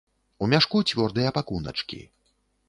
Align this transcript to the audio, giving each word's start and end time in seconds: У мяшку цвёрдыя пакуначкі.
У 0.45 0.47
мяшку 0.53 0.81
цвёрдыя 0.91 1.35
пакуначкі. 1.37 2.01